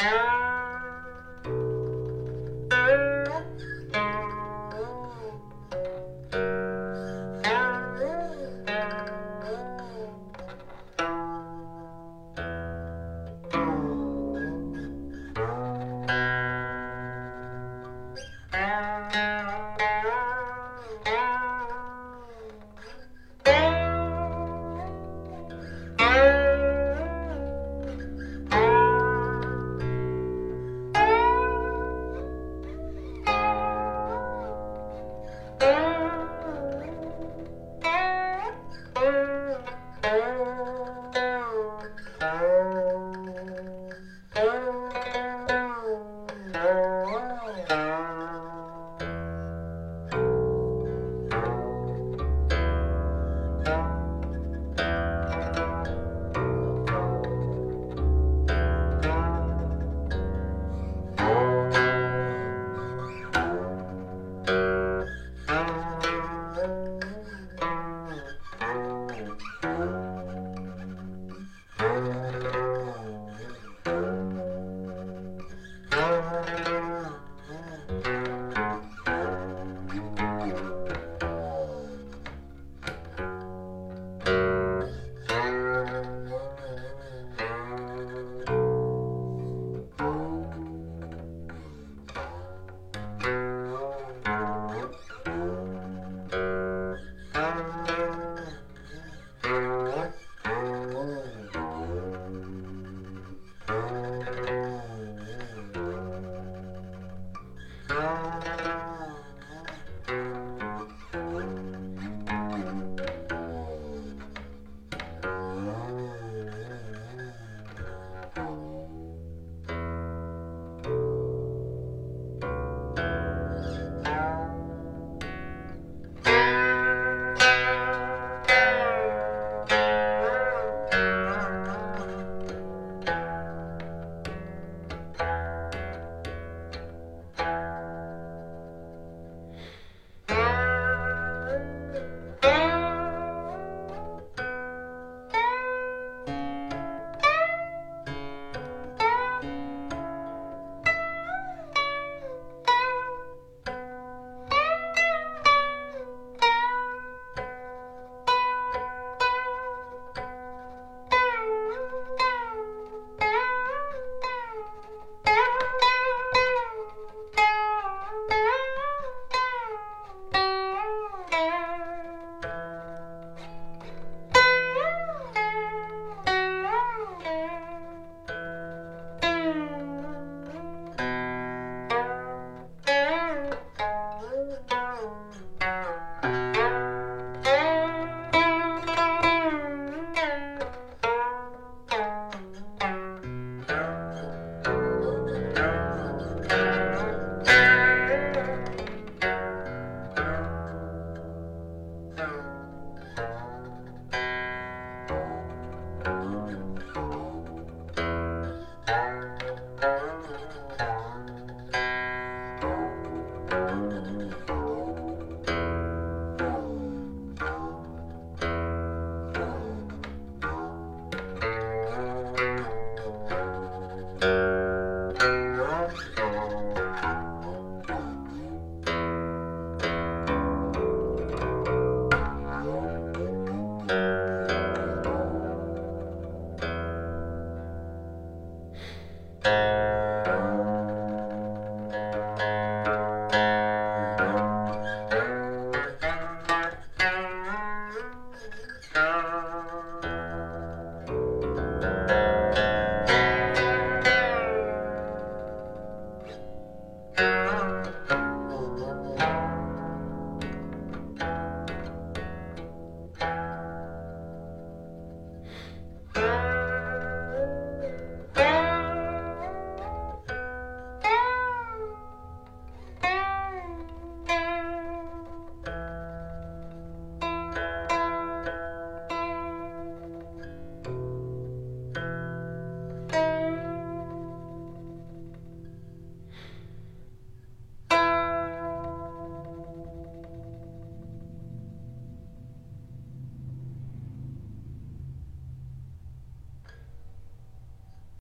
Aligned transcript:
Yeah. 0.00 0.49